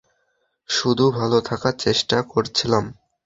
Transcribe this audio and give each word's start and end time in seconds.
শুধু 0.69 1.05
ভালো 1.11 1.37
থাকার 1.41 1.75
চেষ্টা 1.77 2.17
করছিলাম। 2.23 2.83